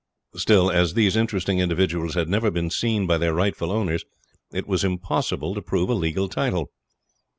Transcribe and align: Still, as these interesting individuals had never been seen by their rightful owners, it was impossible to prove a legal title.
Still, 0.33 0.71
as 0.71 0.95
these 0.95 1.15
interesting 1.15 1.59
individuals 1.59 2.15
had 2.15 2.27
never 2.27 2.49
been 2.49 2.71
seen 2.71 3.05
by 3.05 3.19
their 3.19 3.35
rightful 3.35 3.71
owners, 3.71 4.03
it 4.51 4.65
was 4.65 4.83
impossible 4.83 5.53
to 5.53 5.61
prove 5.61 5.89
a 5.89 5.93
legal 5.93 6.27
title. 6.27 6.71